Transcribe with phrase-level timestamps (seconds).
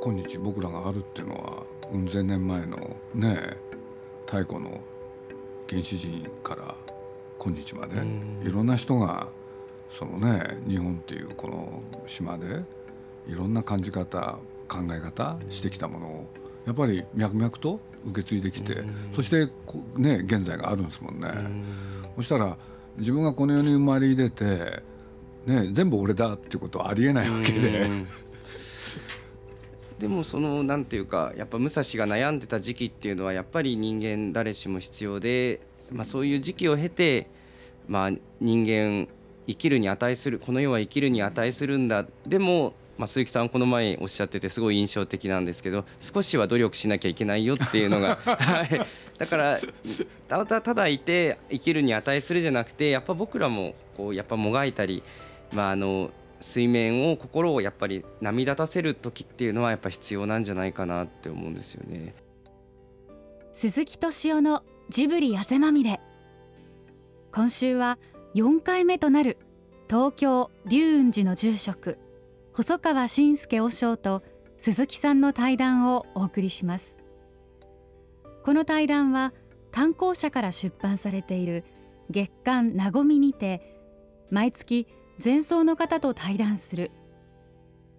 [0.00, 2.76] 今日僕らがあるっていうのはうん千年前の
[3.14, 3.38] ね
[4.26, 4.80] 太古の
[5.68, 6.74] 原始人から
[7.38, 7.96] 今日まで
[8.42, 9.28] いろんな人が
[9.90, 12.62] そのね日本っていうこの島で
[13.26, 14.38] いろんな感じ方
[14.68, 16.26] 考え方してきたものを
[16.66, 18.82] やっぱり脈々と受け継いできて
[19.14, 19.48] そして
[19.96, 21.28] ね現在があるんですもんね。
[22.16, 22.56] そしたら
[22.98, 24.82] 自分がこの世に生まれ入れて、
[25.46, 27.86] ね、全部俺だっていうことはありえないわけで。
[29.98, 37.26] でもそのなんていうかやっぱ武蔵が悩んでた時期っていうのはやっぱり人間誰しも必要で、まあ、そういう時期を経て、
[37.88, 39.08] まあ、人間
[39.48, 42.06] 生きるに値するこの世は生きるに値するんだ。
[42.26, 48.86] でも、まあ、鈴木さんこの前おっしゃっててすごい印象的なんですけど少しは努力しなきゃいけないよっていうのが、 はい、
[49.18, 49.58] だから
[50.28, 55.02] ただただいて生きるに値するじゃなくてやっぱ僕らもこうやっぱもがいたり、
[55.52, 62.14] まあ、あの水面を心をやっぱり波立たせる時っていうのはやっぱ必要なんじゃないかなって思うんですよね。
[63.52, 66.00] 鈴木敏夫のジブリ汗まみれ。
[67.32, 67.98] 今週は
[68.34, 69.38] 4回目となる
[69.88, 71.98] 東京龍雲寺の住職
[72.52, 74.22] 細川信介和尚と
[74.58, 76.98] 鈴木さんの対談をお送りします。
[78.44, 79.32] この対談は
[79.70, 81.64] 刊行者から出版されている
[82.10, 83.76] 月刊なごみにて
[84.30, 84.86] 毎月
[85.22, 86.92] 前奏の方と対談する。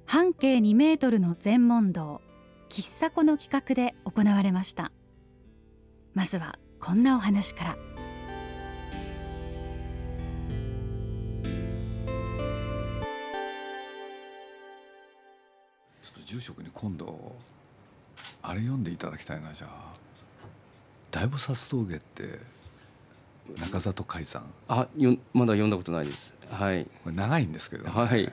[0.05, 2.21] 半径2メートルの全問答
[2.69, 4.93] 喫茶子の企画で行われました。
[6.13, 7.73] まずはこんなお話から。
[7.73, 7.79] ちょ
[16.09, 17.35] っと住職に今度
[18.41, 19.93] あれ読んでいただきたいなじゃあ。
[21.11, 22.39] 大菩薩峠って
[23.57, 24.43] 中里海山。
[24.67, 26.35] あよまだ読んだことないです。
[26.49, 26.87] はい。
[27.05, 28.31] 長いんですけど、ね、はい。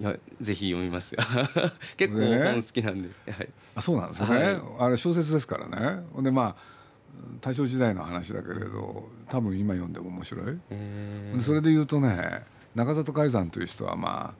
[0.00, 1.16] いやぜひ読みます
[1.96, 6.04] 結構本好きなんで、ね、はい、あそうなんですね、はい、あれ小説ですからね。
[6.22, 6.78] でまあ
[7.40, 10.58] 大正時代の話だけれど多分今読んでも面白い。
[11.40, 12.44] それで言うとね
[12.76, 14.34] 中里海山という人はま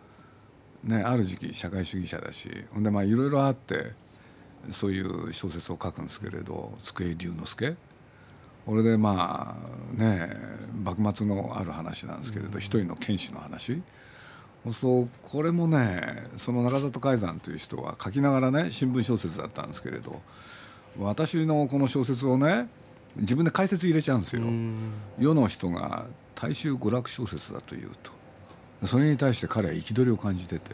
[0.86, 3.94] あねある時期社会主義者だしほんでまあいろいろあって
[4.70, 7.76] そういう小説を書くんですけれど机龍之介
[8.68, 9.56] これでま
[9.96, 10.28] あね
[10.84, 13.80] 幕末のある話なんですけれど、うん、一人の剣士の話。
[14.72, 16.02] そうこれもね
[16.36, 20.20] その中里海山という人は書きながらね新聞小説だったんですけれど
[20.98, 22.68] 私のこの小説をね
[23.16, 24.42] 自分で解説入れちゃうんですよ。
[25.18, 26.04] 世の人が
[26.34, 28.12] 大衆娯楽小説だというと。
[28.86, 30.72] それに対して彼は憤りを感じてて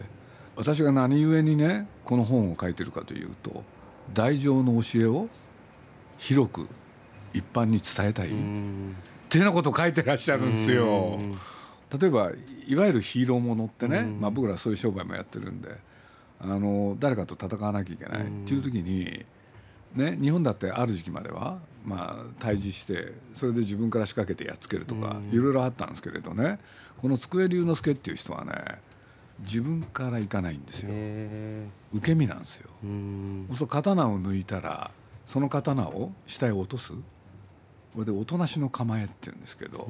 [0.57, 3.63] 私が何故にねこの本を書いてるかというと
[4.13, 5.29] 大乗の教えを
[6.19, 6.69] 広く
[7.35, 8.29] 一般に伝えたい。
[8.29, 11.19] っていうようなことを書いてらっしゃるんですよ。
[12.01, 12.31] 例えば
[12.67, 15.69] いわゆるヒーローものってね、まあ、僕らそういう商売もやってるんで
[16.41, 18.23] あの誰かと戦わなきゃいけない。
[18.23, 19.25] っていう時に、
[19.95, 26.59] ね、日本だってある時期までは、まあ、対峙してそれで自分から仕掛けてやっつけるとかいろいろあったんですけれどね
[26.99, 28.53] この机龍之介っていう人はね
[29.41, 30.91] 自分から行かないんですよ。
[31.93, 32.71] 受け身なんですよ。
[33.53, 34.91] そう刀を抜いたら
[35.27, 36.93] その刀を下へ落とす
[37.95, 39.89] これでおとなしの構えっていうんですけど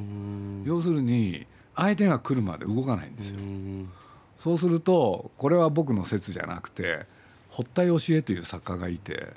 [0.64, 3.38] 要するに相手が来るまで動かないんですよ。
[4.38, 7.06] そうするとこれは僕の説じゃなくて
[7.48, 9.32] 堀田義恵という作家がいて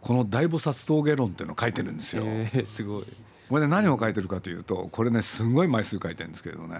[0.00, 2.22] この大菩薩峠論っていうのを書いてるんですよ。
[2.24, 3.04] えー、すごい。
[3.48, 6.76] これで何を書いてるかというとこれねすごい枚数書いてるんですけどね。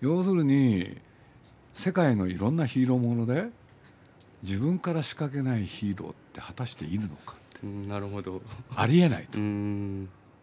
[0.00, 0.96] 要するに
[1.74, 3.48] 世界のいろんなヒーローもので
[4.42, 7.66] 自分から仕掛けないヒーローって果たしているのかって。
[7.66, 8.40] なるほど。
[8.74, 9.38] ありえないと。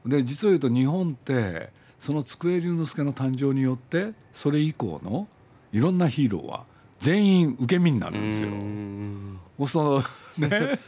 [0.06, 1.70] で実を言うと日本って
[2.00, 5.28] その机龍之介の誕生によってそれ以降の
[5.72, 6.66] いろんなヒーローは
[7.00, 8.50] 全員受け身になるんですよ。
[9.58, 10.02] おそ
[10.38, 10.80] ね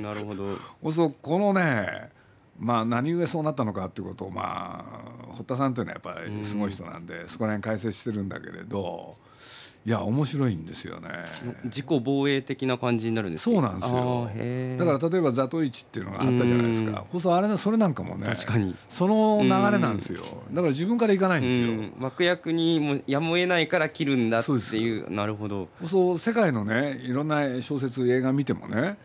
[0.00, 0.56] なるほど。
[0.82, 2.10] おそこのね
[2.58, 4.84] まあ何故そうなったのかっていうことをま
[5.28, 9.16] あ堀田さんというのはやっぱりすごい人なんでそこら辺解説してるんだけれど
[9.86, 11.10] いや面白いんですよね。
[11.66, 14.28] 自己防衛的な感じになるんですそうなんですよ。
[14.84, 17.04] だから例えば「ザトイチ」っていうのがあったじゃないですか。
[17.08, 18.74] 放送あれそれなんかもね確かに。
[18.88, 20.24] その流れなんですよ。
[20.50, 21.90] だから自分からいかないんですよ。
[21.98, 25.08] 幕役にもやむを得ないから切るんだっていう。
[25.08, 25.68] なるほど。
[25.84, 28.98] そう世界のねいろんな小説映画見てもね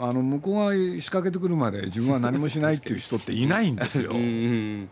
[0.00, 4.10] あの向こうが仕掛けてくるまで自分は何もしないっていう人っていないんですよ。
[4.14, 4.88] うん、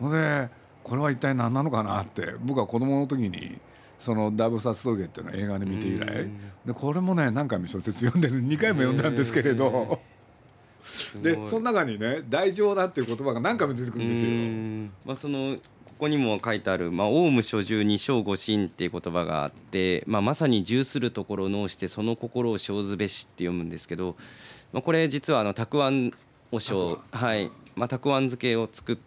[0.00, 0.48] うん、で
[0.82, 3.60] これは一体何なのかなって僕は子供の時に
[3.98, 6.28] そのダブサツ峠っていうのを映画で見て以来。
[6.66, 10.00] でこれもね何回も小説読んでる2回も読んだんですけれど。
[11.22, 15.06] でその中にね「大乗だ」っていう言葉が何回も出てくるんですよ。
[15.06, 15.56] まあ、その
[16.04, 24.16] こにも書いてある「まあ、オウム所住二生五心」っていう言葉があって、まあ、まさに重するところを脳してその心を生ずべしって読むんですけど、
[24.72, 26.12] まあ、これ実はあのたくあん
[26.52, 27.50] 和尚はい。
[27.76, 28.98] まあ、たくあん漬けを作っ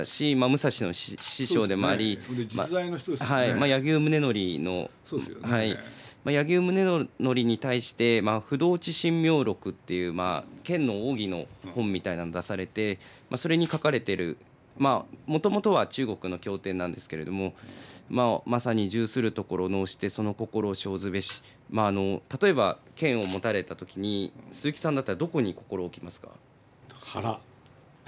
[0.00, 3.54] たし、まあ、武蔵の師匠でもあり、実在の人ですね、はい。
[3.54, 5.74] まあ、柳生宗則の、そうですよね、はい。
[6.24, 12.98] まあ、柳生宗則に対して、まあ、不動地神妙録っていう、まあ、剣の奥義の本みたいなの出されて、
[13.30, 14.36] まあ、それに書かれてる
[14.78, 15.06] も
[15.40, 17.52] ともとは中国の経典なんですけれども、
[18.08, 26.28] まあ、まさに重するところを脳してその心を生ずべし、まあ、あの例えば剣を持たれた時に鈴木さんだったらどこに心を置きますか？
[27.00, 27.40] 腹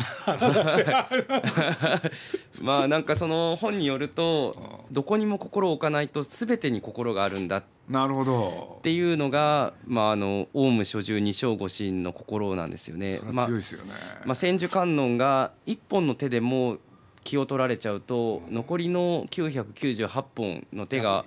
[2.61, 13.19] まあなんかその本によるとどこにも心を置かないと全てに心があるんだなるほどっていうのが、まあ、あのオウム所住二生五心の心なんですよね。
[13.19, 13.93] 強いですよね。
[14.25, 16.79] まあ、千手観音が一本の手でも
[17.25, 21.25] 気を取られちゃうと残りの998本の手が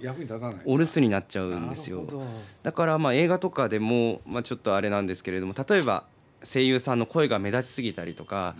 [0.66, 2.06] お留守になっちゃうんですよ。
[2.64, 6.06] だからまあ映画とかでもまあちょっとあれなんですけれども例えば
[6.44, 8.56] 声優さんの声が目立ちすぎたりとか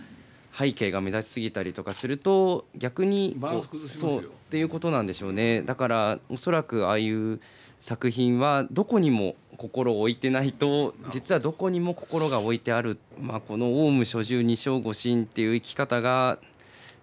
[0.56, 3.36] 背景が目立ちすぎたりとかすると逆に
[3.88, 5.62] そうっていうことなんでしょうね。
[5.62, 7.40] だからおそらくああいう
[7.80, 16.38] 作品はどこにも心を置いてないと実はどこにも心が置いてある、まあ、このオウム所住二生五心っていう生き方が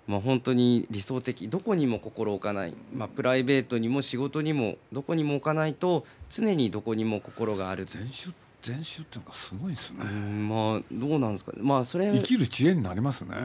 [0.07, 7.86] まあ、本当に理想的どこにも心置かない、まあ、プライベートにも仕事にもどこにも置かないと常にどこにも心がある。
[7.86, 8.31] 全集
[8.62, 10.04] 全集っていうのがすごいですね。
[10.04, 13.36] まあどうなんですかまあそれ生きる知恵になりますね。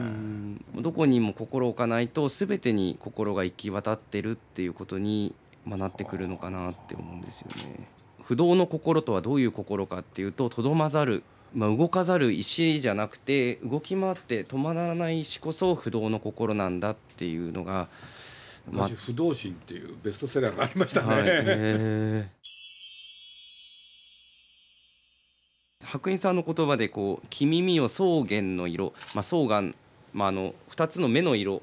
[0.75, 5.35] どこにも心置かないと全てに心が行き渡ってるっていうことに、
[5.65, 7.87] まあ、なってくるのかなって思うんですよね。
[8.21, 11.23] 不動の心とはどういう心かっていうととどまざる
[11.53, 17.87] まあ、動かざる石じゃなくて動き回って止まらない石こそ不動の心なんだっていうのが
[18.71, 22.29] 私、不動心っていうベストセラーがありましたね、はい、
[25.87, 29.71] 白衣さんの言葉でこう「君見よ草原の色」まあ、草原、
[30.13, 31.61] まあ、あの2つの目の色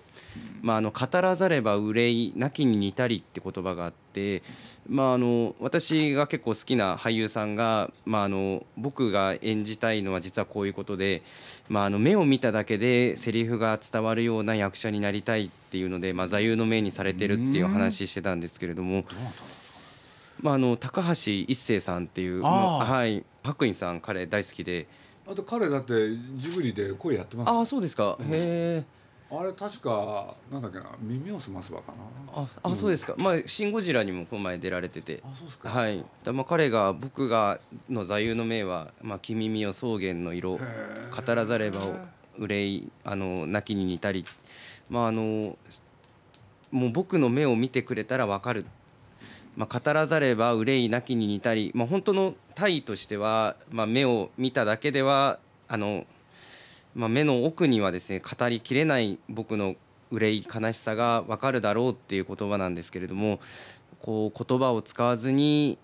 [0.62, 4.42] まあ、あの語らざれば憂いなきに似たりって言葉があって、
[4.88, 11.22] まあ、あの私が結構好きな俳優さんが、まあ、あの僕が演じたいのは実はこういうことで、
[11.68, 19.04] まあ、あの目を見ただけでセリフが伝わるような役者になりたいっていうので、まあ、座右の銘にされてるっていう話してたんですけれども。
[20.44, 24.86] まあ、あの高橋一生さんっていうはい、白衣さん彼大好きで。
[25.26, 25.94] あと彼だって
[26.36, 27.50] ジブリで声やってます。
[27.50, 28.84] ああそうですか、へえ
[29.34, 32.42] あれ確かなんだっけな耳をすますばかな。
[32.42, 33.14] ああ、うん、そうですか。
[33.16, 35.22] まあ「シン・ゴジラ」にもこの前出られてて。
[35.24, 35.70] あそうですか。
[35.70, 36.04] はい。
[36.22, 37.58] だまあ彼が僕が
[37.88, 41.80] の座右の銘は「まあ、君見よ草原の色語らざれば
[42.36, 44.26] 憂いあの泣きに似たり」
[44.90, 45.56] まああの
[46.70, 48.66] もう僕の目を見てくれたら分かる
[49.56, 56.06] まあ、語らざれば憂い泣きに似たり、まあ、本当の体としては、まあ、目を見ただけではあの
[56.94, 59.74] まあ、目の奥にはですね語りきれない僕の
[60.10, 63.40] 憂い悲しさが分かるだろうっていう言葉なんですけれども
[64.00, 65.78] こう言葉を使わずに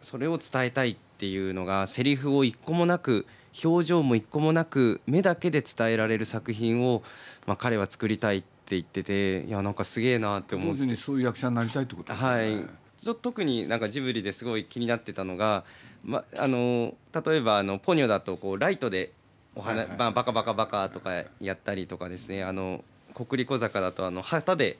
[0.00, 3.26] それを伝えたいっていうのがセリフを一個もなく
[3.62, 7.02] 表情も一個もなく目だけで伝えられる作品を、
[7.46, 12.28] まあ、彼は作りたいって言ってていやなんかすげえなって思う同時にそういう役者になりたいってことですね。
[12.28, 15.64] はいちょ特になんかジブリですごい気になってたのが、
[16.04, 16.94] ま、あの
[17.26, 19.10] 例えばあのポニョだとこうライトで
[19.56, 22.44] お花、まあ、バカバカバカとかやったりとかですね。
[22.44, 24.78] あの国立小坂だとあの旗で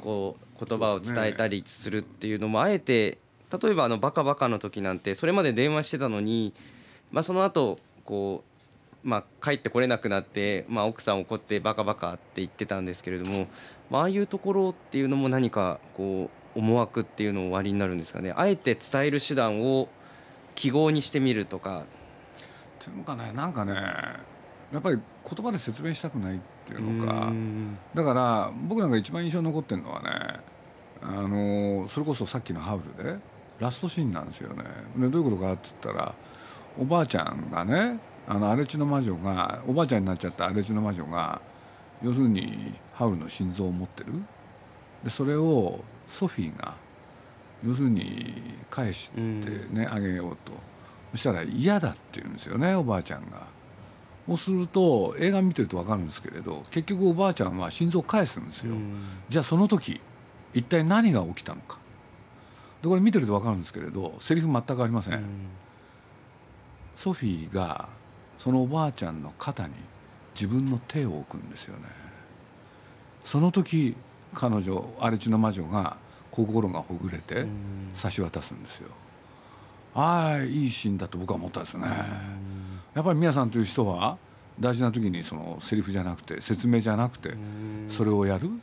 [0.00, 3.18] こう言葉を伝えたりするっていうのもあえて
[3.60, 6.54] 例えばあのバカバカの時なんてそれまで電話してたのに、
[7.10, 8.44] まあ、その後こ
[9.04, 13.48] うまあ帰ってこれなくなって、まあ、奥さん怒ってバカバカって言ってたんですけれども、
[13.90, 18.32] まああいうところっていうのも何かこう思惑っていうのをおありになるんですかね。
[18.34, 19.88] あえて伝える手段を
[20.54, 21.84] 記号にしてみるとか。
[22.78, 23.74] ていうのかねなんかね
[24.72, 27.32] やっぱり言葉で説明したくないっていうのか。
[27.94, 30.10] だから僕なんか一番印象に残ってるのはね
[31.02, 33.18] あのそれこそさっきの「ハウル」で
[33.60, 34.64] ラストシーンなんですよね。
[34.96, 36.14] でどういうことかっつったら
[36.78, 37.98] おばあちゃんがね
[38.28, 41.40] あの荒地の魔女がおばあちゃんになっちゃった荒地の魔女が
[42.02, 44.12] 要するにハウルの心臓を持ってる。
[45.04, 46.74] でそれをソフィーが
[47.64, 48.32] 要するに
[48.70, 50.52] 返してねあげようと
[51.12, 53.46] そしたら嫌だって言うんですよねおばあちゃんが。
[54.26, 58.74] そうすると映画見てると分かるんですけれど結局おばあちゃんは心臓を返すんですよ。
[59.28, 60.00] じゃあその時
[60.52, 61.78] 一体何が起きたのか
[62.82, 65.22] でこれ見てると分かるんですけれどセリフ全くありません。
[66.96, 67.88] ソフィーが
[68.38, 69.74] そのおばあちゃんの肩に
[70.34, 71.84] 自分の手を置くんですよね。
[73.22, 73.96] その時
[74.34, 75.96] 彼女荒地の魔女が
[76.30, 77.46] 心がほぐれて
[77.94, 78.90] 差し渡すんですよ。
[79.94, 81.86] ああいいシーンだと僕は思ったですね。
[82.94, 84.18] やっぱり宮さんという人は
[84.60, 87.34] 大事な時にそのセリフじゃなくて説明じゃなくて
[87.88, 88.58] それをやる、うん、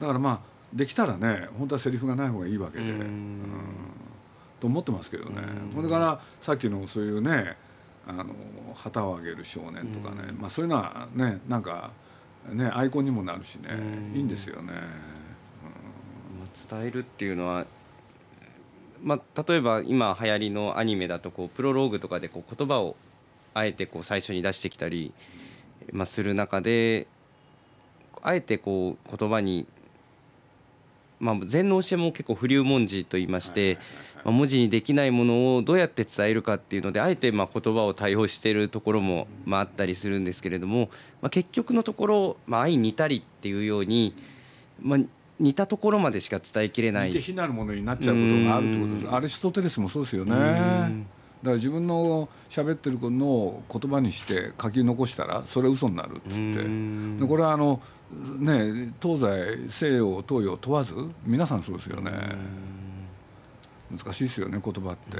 [0.00, 0.40] だからまあ
[0.72, 3.42] できたらね本当はセリフがない方がいいわけで、うん、
[4.60, 5.42] と思ってますけどね。
[5.74, 7.56] これからさっきのそういうね
[8.06, 8.34] あの
[8.74, 11.90] 旗を上げる少年とかね、まあ、そういうのはねなんか
[12.48, 13.68] ねアイコンにもなるしね。
[14.14, 14.72] いいんですよね。
[16.68, 17.66] 伝えるっていうのは
[19.02, 22.96] まあ、例えば今流行りのアニメだとこうプロローグとかでこう言葉を
[23.54, 25.12] あえてこう最初に出してきたり、
[25.92, 27.06] まあ、する中で
[28.22, 29.66] あえてこう言葉に、
[31.18, 33.78] まあ、禅の教えも結構不流文字と言いまして、
[34.24, 44.14] まあ、文字にできないものをどうやって伝えるかっていうのであえてまあ言葉を対応しているところもまああったりするんですけれども、まあ、結局のところ、まあ、愛似たりっていうように、
[44.80, 44.98] まあ、
[45.38, 47.08] 似たところまでしか伝えきれない。
[47.08, 49.14] 似て非なるものになっちゃうことがあるってことです。
[49.14, 50.34] アリストテレスもそうですよね。
[50.34, 57.18] だから自分の喋ってるのを言葉にして書き残したらそれ嘘になるっつって。
[57.18, 57.80] でこれはあの
[58.38, 62.10] ね東西西洋東洋問わず皆さんそうですよね
[63.90, 65.18] 難しいですよね言葉って。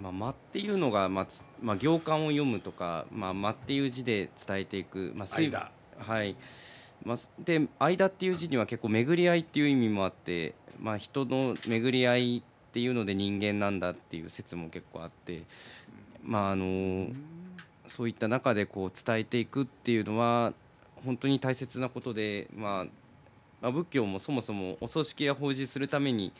[0.00, 1.26] まあ、間っていうのが、まあ
[1.62, 5.70] まあ、行間を読むとか、まあ、間っていう字で伝えていく、まあ、間。
[5.98, 6.34] はい。
[7.04, 15.42] まあ、で間っていう字には結構巡り合いっていう意味もあって、まあ、人の巡り合いっていうので人間なんだっていう説も結構あって、
[16.22, 17.08] まあ、あの
[17.86, 20.52] そういった中でこう伝えていくっていうのは
[21.04, 22.86] 本当に大切なことで、まあ、
[23.62, 26.32] まあ、仏教もそもそもお葬式や法事するために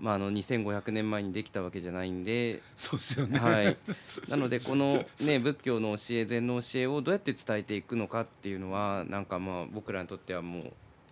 [0.00, 3.76] まあ、あの2500年前にできたわけじゃないんでそうですよね、はい、
[4.28, 10.60] なのでこの、ね、仏教の教え禅の教えをどうやって伝えていくのかっていうのはなんかまあ僕らにとってはも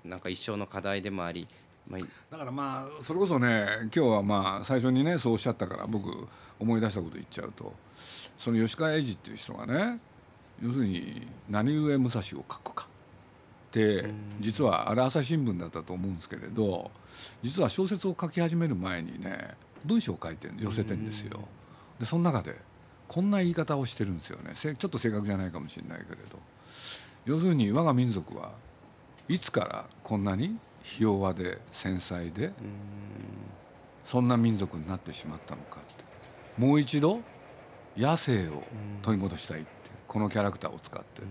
[0.04, 1.46] うなんか一生の課題でもあり、
[1.86, 2.00] まあ、
[2.30, 6.10] だからまあそれこそね今日はまあ最初にねそうおっしゃったから僕
[6.58, 7.74] 思い出したこと言っちゃうと
[8.38, 10.00] その吉川英治っていう人がね
[10.62, 12.86] 要するに何故武蔵を書くか
[13.68, 14.08] って
[14.40, 16.90] 実はあれ朝日新聞だったと思うんですけれど
[17.42, 21.40] 実は小説を書き始める前にね文章を書いて寄せてんですよ。
[22.00, 22.56] でその中で
[23.06, 24.52] こんな言い方をしてるんですよね。
[24.54, 26.38] ちょっと正確じゃないかもしれないけれど。
[27.24, 28.52] 要するに我が民族は
[29.28, 32.52] いつからこんなにひ弱で繊細で
[34.04, 36.04] そんな民族になってしまったのかって。
[36.60, 37.20] もう一度
[37.96, 38.62] 野生を
[39.02, 39.68] 取り戻したいって
[40.06, 41.28] このキャラクターを使ってって。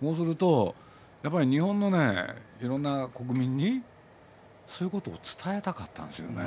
[0.00, 0.74] そうすると
[1.22, 3.82] やっぱり日本のねいろんな国民に
[4.66, 6.40] そういうことを伝えたかったんですよね。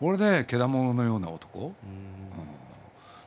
[0.00, 1.72] これでけだもののような男、うん、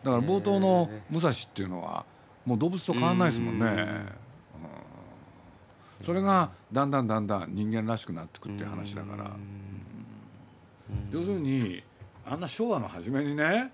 [0.04, 2.06] だから冒頭の武蔵っていうのは
[2.46, 3.66] もう動物と変わんないですもんね。
[3.66, 3.70] う
[6.04, 9.32] ん、それがだんだんだんだん人間らしくなってくっていう話だから、
[11.12, 11.84] 要するに
[12.26, 13.72] あんな昭和の初めにね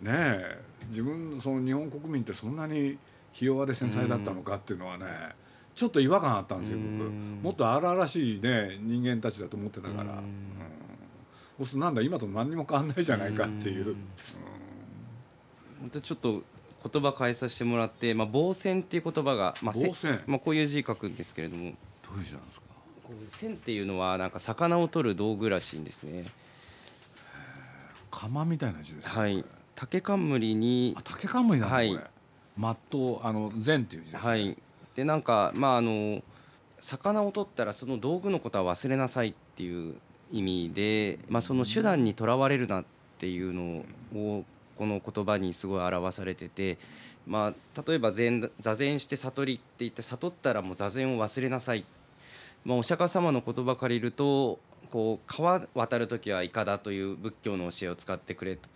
[0.00, 2.98] ねえ自分その日本国民ってそんなに
[3.32, 5.04] ひ弱で繊細だったのかっていうのはね、
[5.76, 7.10] ちょっと違和感あったんですよ僕。
[7.10, 10.08] もっと荒々しいね人間たちだと思ってたから、うん、
[11.58, 13.94] そうするとなんだ今と何にも変わんないじゃないかっていう。
[15.82, 16.42] またちょっと
[16.90, 19.74] 言葉変えさせてもらって、まあ、防線っていう言葉が、まあ
[20.26, 21.74] まあ、こういう字書くんですけれども。
[22.02, 22.66] どういう字なんですか？
[23.04, 26.24] こう線っていうのはなんか魚を取る道具らしいんですね。
[28.10, 29.44] 釜みたいな字ですかはい。
[29.74, 32.04] 竹冠に竹冠なんだ、はい、これ
[32.56, 34.28] マットあの禅っていう字ですね。
[34.30, 34.56] はい
[34.96, 36.22] でなんかまああの
[36.80, 39.94] 魚を取ったらその道具のことは忘れなさいっていう
[40.32, 42.84] 意味で、まあ、その手段にとらわれるなっ
[43.18, 43.84] ていうの
[44.14, 44.44] を
[44.76, 46.78] この言葉にすごい表されてて、
[47.26, 51.84] まあ、例えば禅座禅して悟りって言って悟ったらもう座禅を忘れなさい、
[52.64, 54.58] まあ、お釈迦様の言葉借りると
[54.90, 58.68] こう川渡る時はいかだという仏教の教えを使ってくれと。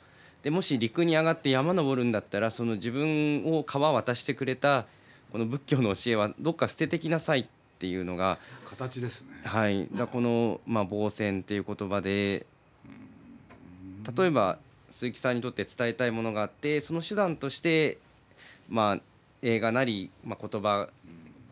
[0.43, 4.87] でもし陸に上がって山登るんだったらその自分を川渡してくれた
[5.33, 7.47] この仏教の教えはどっか捨ててきなさいっ
[7.79, 9.29] ていうのが形ですね。
[9.45, 9.89] はい。
[9.93, 12.47] だこのまあ防線っていう言葉で
[14.17, 14.59] 例えば
[14.91, 17.99] 鈴木さんにとって伝えたいものがあってその手段として
[18.69, 19.01] まあ
[19.43, 20.89] 映画なりまあ言葉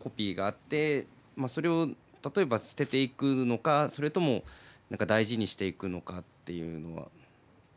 [0.03, 1.05] コピーがあって
[1.35, 4.43] まあそれを例えば捨てていくのかそれとも
[4.89, 7.07] なんか大事にしていくのかっていうのは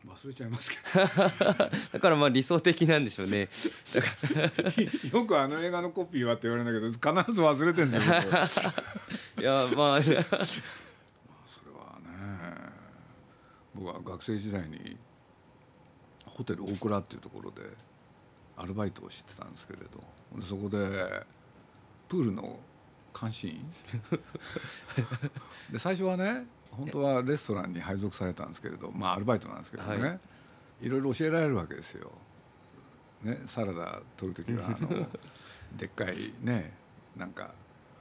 [0.06, 1.04] 忘れちゃいますけど。
[1.92, 3.48] だからまあ理想的なんでしょうね。
[5.12, 8.72] よくあの映画のコピーはって言われるんだけど必ず忘れてるんですよ
[9.38, 10.02] いやまあ。
[10.02, 10.32] それはね
[13.74, 14.96] 僕は学生時代に
[16.26, 17.62] ホテル大倉っていうところで
[18.56, 20.02] アルバイトをしてたんですけれど
[20.42, 20.78] そこで
[22.08, 22.58] プールの
[23.18, 23.72] 監視員？
[25.70, 32.10] で最初はね本当はレストランに配属されたんですけれどまあアルバイトなんですけどね、はい、いろいろ教えられるわけですよ。
[33.22, 35.06] ね、サラダ取る時はあの
[35.78, 36.72] でっかいね
[37.16, 37.54] なんか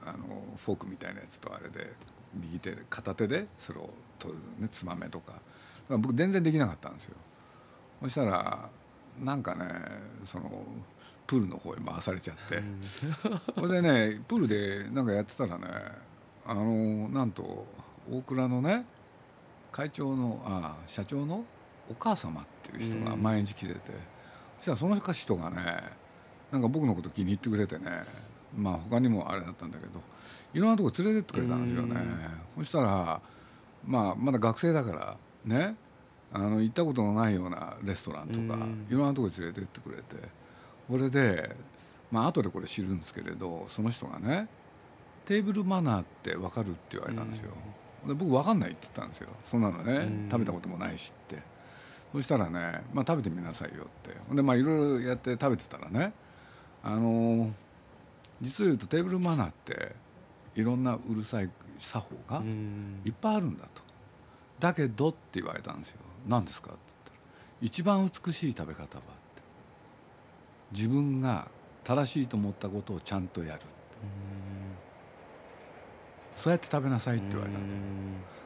[0.04, 1.92] あのフォークみたいなやつとあれで
[2.34, 5.34] 右手で片手でそれを取るねつまめとか。
[5.88, 7.16] 僕全然できなかったんですよ。
[8.02, 8.68] そしたら
[9.22, 9.66] なんかね
[10.24, 10.64] その
[11.26, 12.62] プールの方へ回されちゃって。
[13.54, 15.66] それでねプールでなんかやってたらね
[16.46, 17.66] あのなんと
[18.10, 18.84] 大倉のね
[19.70, 21.44] 会長のあ社長の
[21.90, 23.80] お母様っていう人が毎日来てて、
[24.58, 25.56] そしたらその人がね
[26.50, 28.04] なんか僕のこと気に入ってくれてね。
[28.56, 29.92] まあ他にもあれだったんだけど
[30.52, 31.96] いろんなとこ連れてってくれたんですよね。
[32.54, 33.20] そしたら
[33.86, 35.16] まあまだ学生だから
[35.46, 35.74] ね
[36.32, 40.42] あの行ったことのないようなレストランとかいろんなとこ連れてってくれて。
[40.88, 41.56] これで
[42.10, 44.48] まあ後でこれ知るんですけれどその人がね
[45.24, 47.52] テーブルマナーって分かるって言われたんですよ。
[48.06, 49.28] で僕分かんないって言ったんですよ。
[49.44, 51.42] そんなのね食べたこともないしって。
[52.12, 54.34] そしたらね、まあ、食べてみなさいよって。
[54.34, 56.12] でまあいろいろやって食べてたらね
[56.82, 57.50] あの
[58.40, 59.94] 実を言うとテーブルマナーって
[60.54, 62.42] いろんなうるさい作法が
[63.04, 63.82] いっぱいあるんだと。
[64.58, 65.98] だけどって言われたんですよ。
[66.28, 67.16] 何ですかって言ったら
[67.60, 69.02] 一番美しい食べ方はって。
[70.72, 71.48] 自分が
[71.84, 73.60] 正しいと思ったことをちゃんとやる
[76.36, 77.62] そうやって食べなさいって言われたん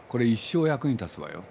[0.09, 1.47] これ一生役に立つわよって。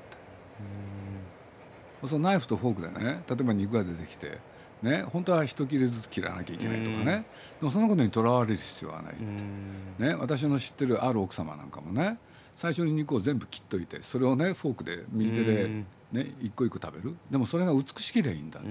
[2.08, 3.24] そのナイフとフォークでね。
[3.28, 4.38] 例えば肉が出てきて
[4.84, 7.26] ね本当は一切れずつ切らなきゃいけないとかね。
[7.60, 10.04] でもそんなことにとらわれる必要はないって。
[10.04, 12.18] ね私の知ってるある奥様なんかもね
[12.56, 15.68] 最初に肉を全部切っといてそれをねフォークで右手で
[16.12, 17.16] ね一個一個食べる。
[17.32, 18.70] でもそれが美しければいいんだって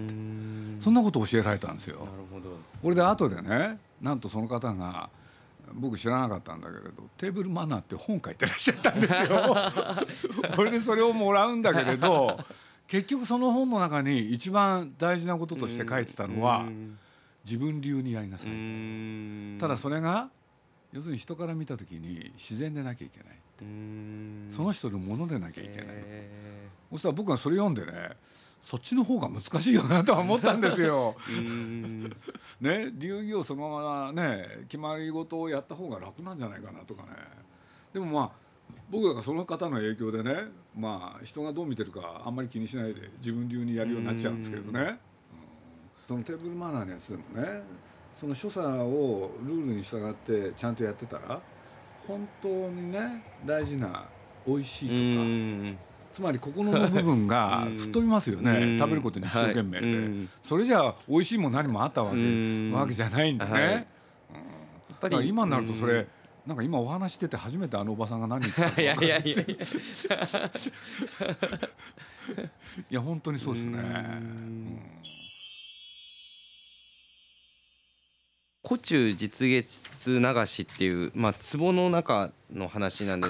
[0.81, 2.07] そんなことを教えられたんですよ。
[2.83, 5.11] 俺で後でねなんとその方が
[5.73, 9.57] 僕知らなかったんだけれどテーブルマナーって本書いてらっしゃったんですよ。
[10.57, 12.39] これでそれをもらうんだけれど
[12.87, 16.67] 結局その本の中に一番大事なこととして書いてたのは
[17.45, 20.31] 自分流にやりなさいただそれが
[20.93, 23.39] 要するに人から見た時に自然でなきゃいけない
[24.51, 28.11] その人のものでなきゃいけない、えー、そしたら僕はそれ読んでね
[28.65, 31.15] そっちの方が難しいよなとは思ったんですよ。
[32.63, 37.11] ね流儀をそのままね決まり事をやった方が楽なんじゃないかなとかね。
[37.93, 38.31] でもまあ
[38.89, 44.81] 僕らその方の影響でねまあ人がどう見てるかあんまり気にしないで自分流にやるようになっちゃうんですけどね。
[44.81, 44.99] うん、
[46.09, 47.63] そのテーブルマナーのやつでもね
[48.17, 51.39] その所作をルールに従ってちゃんとやってたら
[52.09, 54.07] 本当にね大事な
[54.47, 55.94] 美味しいとか。
[56.15, 63.85] つまり心の部分が 吹っ飛びますよね、食べることに一生懸命で、はい、それじゃあ美味しいも何もあったわけ,、わけじゃないんでね、はい、やっ
[65.01, 66.07] ぱり今になるとそれ、
[66.47, 69.41] なんか今お話してて初めてあのおばさんが何言ってたか いやいやいや。
[69.41, 69.47] い。
[72.91, 73.79] や本当にそうですね。
[73.79, 74.79] うん。
[78.67, 83.29] 古中実月流しっていう、まあ、壺の中の話なんで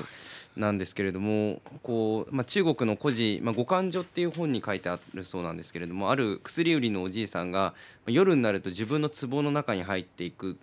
[0.56, 7.74] なんですけれどもこう、まあ、中国の古事「まあ、五感所」っていう本に書いてあるそうなんですけれどもある薬売りのおじいさんが
[8.06, 10.54] 夜になると自分の壺の中に入っていくっ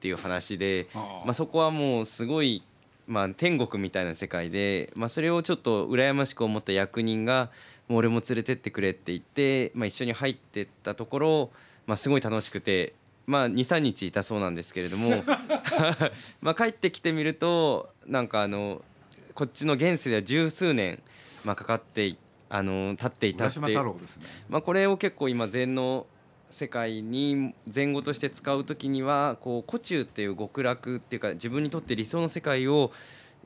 [0.00, 2.62] ていう話で、まあ、そこはもうすごい、
[3.06, 7.50] まあ、天国みたいな世界で、まあ、それをちょっと羨ましく思った役人が
[7.88, 11.50] 「もう俺も連れてってくれ」って言って、まあ、一緒に入ってったところ、
[11.86, 12.94] まあ、すごい楽しくて
[13.26, 15.24] まあ、23日いたそうなんですけれども
[16.42, 18.82] まあ帰ってきてみるとなんかあの
[19.34, 21.02] こっちの現世では十数年、
[21.44, 22.16] まあ、かかって
[22.48, 23.74] あの経っていたっていう、ね、
[24.48, 26.06] まあ、これを結構今禅の
[26.50, 32.92] 世界に前後として使う時にはこう古中っていう極楽っていうか自分にとって理想の世界を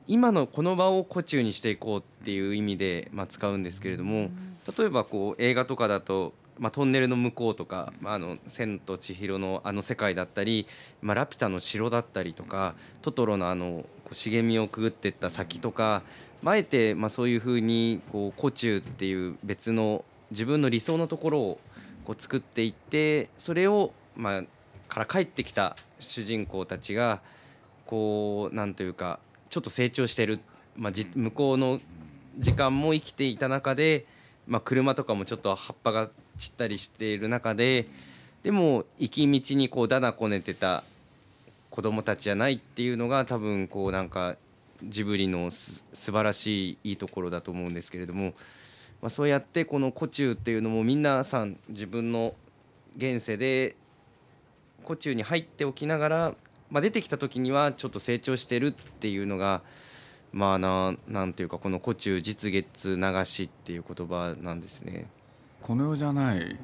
[0.07, 4.29] 今のこの場を古中にしていこうっていう意味で、まあ、使うんですけれども
[4.77, 10.67] 例えばこう映画とかだとまあ、トンネルの向こうとか「まあ、あの千と千尋のあの世界だったり、
[11.01, 16.03] まあ、ラピュタの城だったりとかトトロのあの茂みをくぐってった先とか、
[16.41, 21.59] まあ、あえてまあそういうふうにこう古中っていう別の自分の理想のところを
[22.05, 24.43] こう作っていってそれをまあ
[24.87, 27.21] から帰ってきた主人公たちが
[27.85, 29.19] こうなんというか
[29.49, 30.39] ちょっと成長してる、
[30.75, 31.79] まあ、じ向こうの
[32.37, 34.05] 時間も生きていた中で、
[34.47, 37.87] まあ、車とかもちょっと葉っぱが散ったりしている中で
[38.43, 40.83] でも行き道にこうだだこねてた
[41.69, 44.35] 子供たちじゃないっていうのが多分こうなんか
[44.83, 48.33] ジブリのす素晴らしいいいところだと思うんですけれども、
[49.01, 52.33] まあ、そうやってこの「古中」っていうのも皆さん自分の
[52.95, 53.75] 現世で
[54.83, 56.35] 古中に入っておきながら
[56.69, 59.61] まあ、出てきた時にはちょっと成長してるっていうのが
[60.31, 65.07] まあななんていうかこの「古中実月流し」っていう言葉なんですね。
[65.61, 66.57] この世じゃない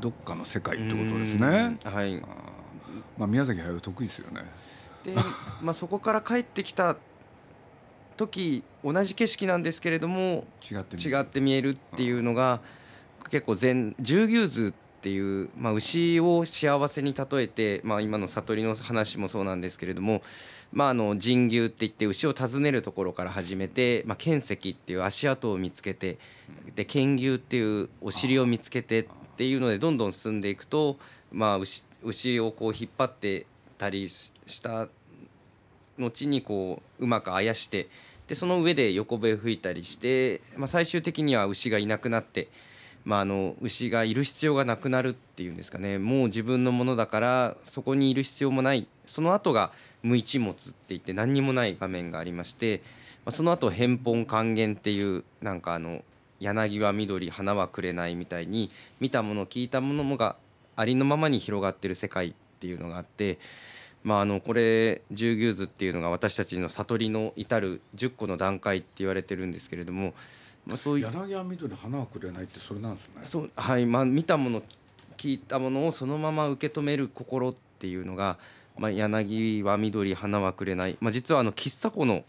[0.00, 1.78] どっかの世界ってことですね。
[1.84, 2.20] はい
[3.18, 4.42] まあ、宮崎駿得意ですよね。
[5.04, 5.14] で、
[5.62, 6.96] まあ、そこから帰ってきた
[8.16, 10.80] 時同じ景色なんですけれども違
[11.20, 12.60] って見えるっていうのが
[13.30, 20.20] 結構全十牛図っていう、まあ、牛を幸せに例えて、まあ、今の悟りの話もそうなんですけれども、
[20.72, 26.18] まあ、あの神牛って言って牛を訪ねるところから始めて、まあ、剣石っていう足跡を見つけて
[26.74, 29.06] で剣牛っていうお尻を見つけてっ
[29.38, 30.98] ていうのでどんどん進んでいくと、
[31.32, 33.46] まあ、牛牛牛をこう引っ張って
[33.78, 34.30] たりし
[34.62, 34.88] た
[35.98, 37.88] 後にこううまくあやして
[38.28, 42.48] でその上で横笛吹いたりして、まあ、最終的には牛がいなくなって。
[43.04, 52.82] まあ、あの牛がいる必要がなくなるっていうんですかねもう自分のものだからそこにいる必要もないその後が無一物って言って何にもない画面がありまして、
[53.24, 56.04] まあ、その後返本還元っていうなんかあの
[56.40, 60.36] 柳は緑花はくれないみたいに見たもの聞いたものもが
[60.80, 63.38] ありのままに広がってる世界っていうのがあって。
[64.02, 70.14] まあ、あのこれ十牛図っていうのが私たちの悟りの至る10個の段階って言われてるんですけれども、
[70.66, 74.62] まあ、そういう柳は緑花はくれないってそれなんですねそうはいまあ見たもの
[75.18, 78.38] 聞いたものをそのまま受け止める心っていうのが、
[78.78, 82.24] まあ、柳は緑花はくれない、まあ、実はあの喫茶子の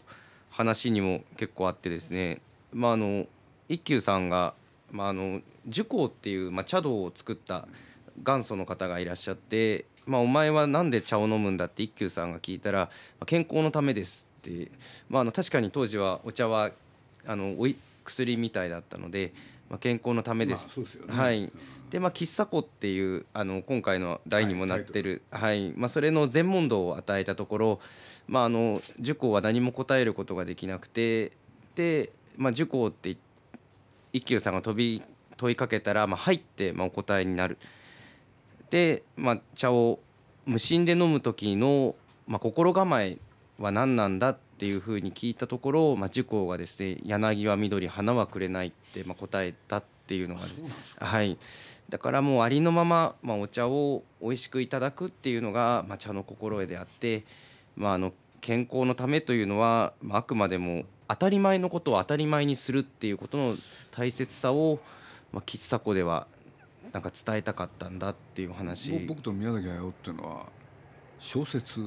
[0.50, 3.24] 話にも結構あってですね、まあ、あの
[3.70, 4.52] 一休さんが、
[4.90, 7.66] まあ、あの寿光っていう、まあ、茶道を作った
[8.18, 12.90] 元祖の方がいらっしゃって、まあ、お前は何で茶を飲むんだって一休さんが聞いたら
[13.26, 14.70] 健康のためですって、
[15.08, 16.70] まあ、あの確かに当時はお茶は
[17.26, 19.32] あのおい薬みたいだったので、
[19.70, 20.80] まあ、健康のためです。
[20.80, 21.52] まあ、すね、はい。
[21.90, 27.80] でまあ、喫茶子っていうあの今回の題にもなってる、はい、はい、まあ、それの全問答を与えたところ、
[28.26, 31.32] まあ、あの受講は何も答えることができなくて
[31.74, 33.16] で、まあ、受講って
[34.12, 35.02] 一休さんが飛び
[35.36, 37.58] 問いかけたら、まあ、入って、まあ、お答えになる。
[38.72, 40.00] で、まあ、茶を
[40.46, 41.94] 無心で飲む時の、
[42.26, 43.18] まあ、心構え
[43.58, 50.40] は何なんだっていうふうに聞いたところ、まあ、受講がですね「柳は緑花はくれない」って、まあ、答えたっていうのが
[51.00, 51.36] はい。
[51.90, 57.24] だからもうありのまま、まあ、お茶を美味しくいただくっていうのが、まあ、茶の心得であって、
[57.76, 63.56] まあ、あの健康のためというのは、まあ、あくまでも当たり前のことを当たり前にするっていうことの
[63.90, 64.80] 大切さを、
[65.30, 66.26] まあ、吉佐子では
[66.92, 70.46] なんか伝えたかったんだっていう話僕と宮崎駿っていうのは
[71.18, 71.80] 小説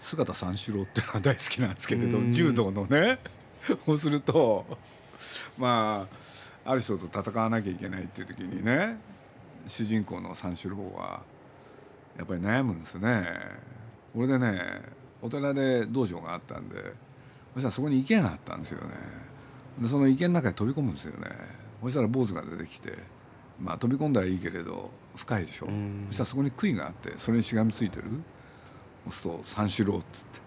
[0.00, 3.18] 姿三四郎っていうのが大好きなんですけれど柔道のね
[3.84, 4.64] そうすると
[5.56, 6.08] ま
[6.64, 8.98] あある人と戦わなきゃいけないっていう時にね
[9.66, 11.22] 主人公の三四郎は
[12.16, 13.26] やっぱり悩むんですね。
[14.14, 14.60] これでね
[15.22, 16.76] お寺で道場があったんで
[17.54, 18.94] そしたらそこに池があったんですよね。
[19.80, 21.28] でその池の中に飛び込むんですよね。
[21.82, 22.92] そしたら坊主が出てきて
[23.60, 25.66] まあ飛び込んだらいいけれど深いでしょ。
[26.08, 28.04] そしたらそこに杭があってそれにしがみついてる。
[29.10, 30.40] そう三四郎っつって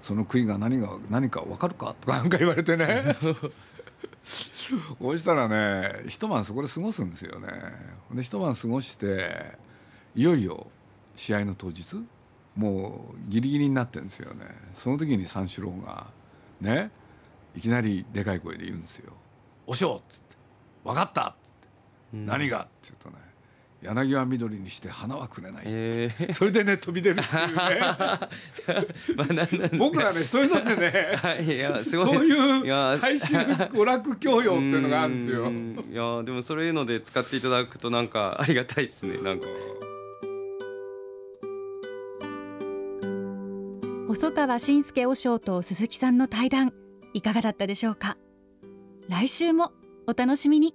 [0.00, 1.94] その杭が何が何か分かるか？
[2.00, 3.04] とかなんか言われてね
[4.22, 7.48] そしたらね一晩そこで過ごすんですよね
[8.12, 9.56] で一晩過ごして
[10.14, 10.66] いよいよ
[11.16, 11.96] 試合の当日
[12.56, 16.06] もうギリギリになってるんですよねその時に三四郎が
[16.60, 16.90] ね
[17.56, 19.12] いきなりでかい声で言うんですよ
[19.66, 20.36] 「おしょう!」っつって
[20.84, 21.45] 「分かった!」っつって
[22.12, 23.16] 「何が?」って言うとね
[23.82, 26.10] 柳は緑にして花はくれない、え。
[26.18, 27.54] ー、それでね飛び出るっていうね。
[27.78, 28.28] まあ
[29.78, 32.06] 僕らねそういうのでね、はい、いやすごい。
[32.06, 35.52] そういう大衆娯楽教養っていうのがあるんですよ。
[35.52, 39.46] いやでもそういうので使っていただくとなんかありがたいですねなんか。
[44.08, 46.72] 細川信介和尚と鈴木さんの対談
[47.12, 48.16] いかがだったでしょうか？
[49.08, 49.72] 来週も
[50.06, 50.74] お楽しみに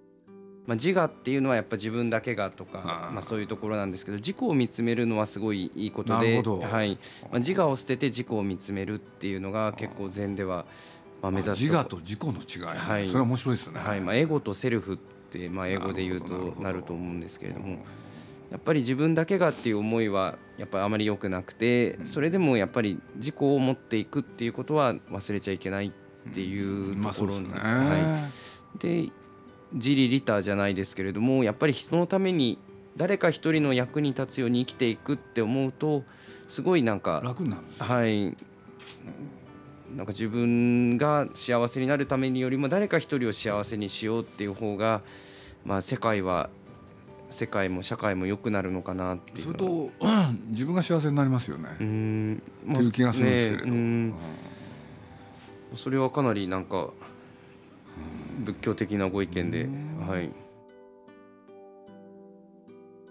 [0.68, 6.98] まあ、自我っていうのはやっぱ自分だけがとかまあ、そういうところなんですけど自己を見つめるのはすごいいいことで、はい。
[7.32, 10.66] まあ、自我を捨てて自己を見つめるっていうのが結構禅では
[11.22, 14.02] まあ目指す自我と自己の違い、はい、それは面白いですね、はい。
[14.02, 17.80] まあ、エゴとセルフってまあ英語で言うとなると思うんですけれども
[18.52, 28.30] やっぱり自分だけがっていう思いはやっぱりあまり良くなくてそれでもやっぱり自己を持っていくっていうことは忘れちゃいけないっていうところなんです、は
[28.76, 29.12] い、で
[29.74, 32.58] 自利利他じゃないですけれどもやっぱり人のために
[32.98, 36.04] 誰か一人の役に立つように生きていくって思うと
[36.48, 38.36] すごいなんか楽になるんですはい。
[39.96, 45.02] なんか自分が幸せになるためによりも誰か一人を幸せにしようっていう方が、
[45.66, 46.50] まあ、世界は
[47.30, 49.90] 世界も社会も良くなるのかなっていうそれと
[50.50, 52.44] 自分が幸せになりますよね、うーん。
[52.66, 54.14] まあっていう気がするんですけれど、ねうん。
[55.76, 56.92] それはかなりなんか
[58.42, 59.70] 仏教的なご意見で、
[60.08, 60.30] はい、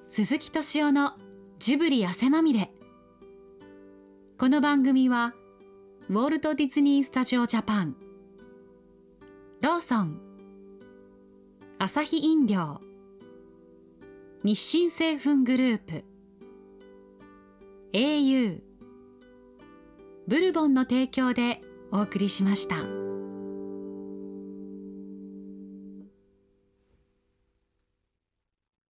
[0.08, 1.12] 鈴木敏夫の
[1.58, 2.70] ジブリ汗まみれ。
[4.38, 5.34] この番組は
[6.08, 7.94] ウォルト・ディズニー・スタジオ・ジャパン。
[9.60, 10.20] ローソン。
[11.78, 12.80] アサヒ飲料。
[14.42, 16.04] 日清製粉グループ。
[17.92, 18.60] au
[20.26, 21.60] ブルボンの提供で
[21.92, 23.09] お送りしました。